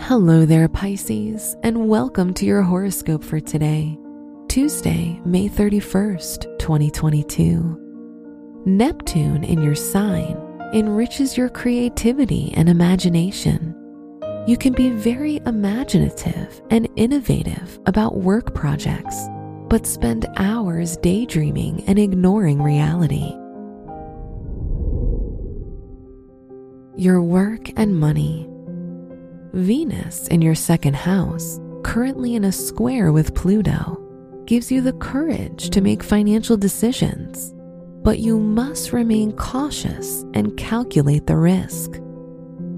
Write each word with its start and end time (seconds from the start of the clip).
Hello 0.00 0.44
there, 0.44 0.68
Pisces, 0.68 1.56
and 1.62 1.88
welcome 1.88 2.34
to 2.34 2.44
your 2.44 2.62
horoscope 2.62 3.24
for 3.24 3.40
today, 3.40 3.96
Tuesday, 4.48 5.18
May 5.24 5.48
31st, 5.48 6.58
2022. 6.58 8.62
Neptune 8.66 9.44
in 9.44 9.62
your 9.62 9.74
sign 9.74 10.36
enriches 10.74 11.38
your 11.38 11.48
creativity 11.48 12.52
and 12.54 12.68
imagination. 12.68 13.74
You 14.46 14.58
can 14.58 14.74
be 14.74 14.90
very 14.90 15.40
imaginative 15.46 16.60
and 16.70 16.86
innovative 16.96 17.78
about 17.86 18.18
work 18.18 18.54
projects, 18.54 19.16
but 19.68 19.86
spend 19.86 20.26
hours 20.36 20.98
daydreaming 20.98 21.82
and 21.86 21.98
ignoring 21.98 22.60
reality. 22.60 23.30
Your 26.96 27.22
work 27.22 27.70
and 27.76 27.98
money. 27.98 28.50
Venus 29.54 30.26
in 30.28 30.42
your 30.42 30.56
second 30.56 30.96
house, 30.96 31.60
currently 31.84 32.34
in 32.34 32.44
a 32.44 32.50
square 32.50 33.12
with 33.12 33.36
Pluto, 33.36 34.00
gives 34.46 34.72
you 34.72 34.80
the 34.80 34.94
courage 34.94 35.70
to 35.70 35.80
make 35.80 36.02
financial 36.02 36.56
decisions, 36.56 37.54
but 38.02 38.18
you 38.18 38.40
must 38.40 38.92
remain 38.92 39.30
cautious 39.36 40.22
and 40.34 40.56
calculate 40.56 41.28
the 41.28 41.36
risk. 41.36 42.00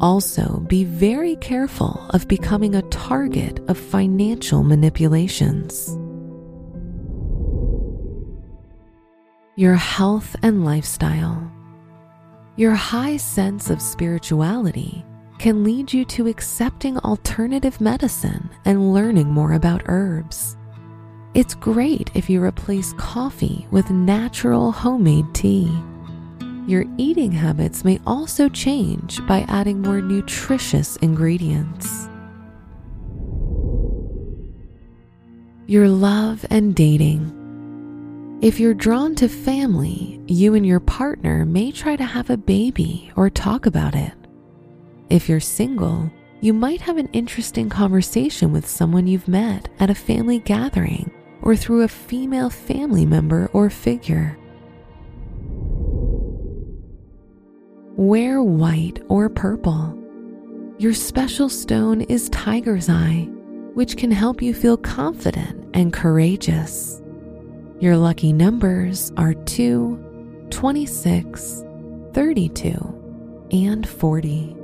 Also, 0.00 0.64
be 0.66 0.82
very 0.82 1.36
careful 1.36 2.04
of 2.10 2.26
becoming 2.26 2.74
a 2.74 2.82
target 2.90 3.60
of 3.68 3.78
financial 3.78 4.64
manipulations. 4.64 5.96
Your 9.54 9.76
health 9.76 10.34
and 10.42 10.64
lifestyle. 10.64 11.52
Your 12.56 12.74
high 12.74 13.16
sense 13.16 13.70
of 13.70 13.80
spirituality 13.80 15.04
can 15.38 15.64
lead 15.64 15.92
you 15.92 16.04
to 16.04 16.28
accepting 16.28 16.98
alternative 16.98 17.80
medicine 17.80 18.48
and 18.64 18.92
learning 18.92 19.28
more 19.28 19.52
about 19.52 19.82
herbs. 19.86 20.56
It's 21.34 21.54
great 21.54 22.10
if 22.14 22.30
you 22.30 22.42
replace 22.42 22.92
coffee 22.92 23.66
with 23.70 23.90
natural 23.90 24.70
homemade 24.70 25.26
tea. 25.34 25.70
Your 26.66 26.84
eating 26.96 27.32
habits 27.32 27.84
may 27.84 28.00
also 28.06 28.48
change 28.48 29.24
by 29.26 29.40
adding 29.48 29.82
more 29.82 30.00
nutritious 30.00 30.96
ingredients. 30.96 32.08
Your 35.66 35.88
love 35.88 36.46
and 36.50 36.74
dating. 36.74 38.38
If 38.40 38.60
you're 38.60 38.74
drawn 38.74 39.14
to 39.16 39.28
family, 39.28 40.20
you 40.26 40.54
and 40.54 40.64
your 40.64 40.80
partner 40.80 41.44
may 41.44 41.72
try 41.72 41.96
to 41.96 42.04
have 42.04 42.30
a 42.30 42.36
baby 42.36 43.10
or 43.16 43.28
talk 43.28 43.66
about 43.66 43.94
it. 43.94 44.12
If 45.10 45.28
you're 45.28 45.40
single, 45.40 46.10
you 46.40 46.52
might 46.52 46.80
have 46.80 46.96
an 46.96 47.08
interesting 47.12 47.68
conversation 47.68 48.52
with 48.52 48.66
someone 48.66 49.06
you've 49.06 49.28
met 49.28 49.68
at 49.78 49.90
a 49.90 49.94
family 49.94 50.38
gathering 50.38 51.10
or 51.42 51.56
through 51.56 51.82
a 51.82 51.88
female 51.88 52.48
family 52.50 53.04
member 53.04 53.50
or 53.52 53.68
figure. 53.68 54.38
Wear 57.96 58.42
white 58.42 59.02
or 59.08 59.28
purple. 59.28 59.98
Your 60.78 60.94
special 60.94 61.48
stone 61.48 62.00
is 62.02 62.28
tiger's 62.30 62.88
eye, 62.88 63.28
which 63.74 63.96
can 63.96 64.10
help 64.10 64.42
you 64.42 64.52
feel 64.52 64.76
confident 64.76 65.68
and 65.74 65.92
courageous. 65.92 67.00
Your 67.78 67.96
lucky 67.96 68.32
numbers 68.32 69.12
are 69.16 69.34
2, 69.34 70.46
26, 70.50 71.64
32, 72.12 73.48
and 73.52 73.88
40. 73.88 74.63